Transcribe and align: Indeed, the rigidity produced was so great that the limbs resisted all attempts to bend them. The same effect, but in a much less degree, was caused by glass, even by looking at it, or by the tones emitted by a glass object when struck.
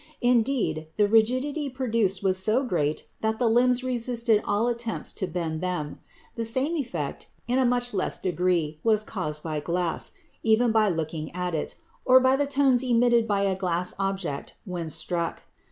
Indeed, 0.21 0.87
the 0.97 1.07
rigidity 1.07 1.69
produced 1.69 2.23
was 2.23 2.39
so 2.39 2.63
great 2.63 3.05
that 3.21 3.37
the 3.37 3.47
limbs 3.47 3.83
resisted 3.83 4.41
all 4.45 4.67
attempts 4.67 5.11
to 5.11 5.27
bend 5.27 5.61
them. 5.61 5.99
The 6.35 6.43
same 6.43 6.75
effect, 6.75 7.27
but 7.47 7.53
in 7.53 7.59
a 7.59 7.67
much 7.67 7.93
less 7.93 8.17
degree, 8.17 8.79
was 8.83 9.03
caused 9.03 9.43
by 9.43 9.59
glass, 9.59 10.13
even 10.41 10.71
by 10.71 10.89
looking 10.89 11.31
at 11.35 11.53
it, 11.53 11.75
or 12.03 12.19
by 12.19 12.35
the 12.35 12.47
tones 12.47 12.81
emitted 12.81 13.27
by 13.27 13.41
a 13.43 13.53
glass 13.55 13.93
object 13.99 14.55
when 14.65 14.89
struck. 14.89 15.43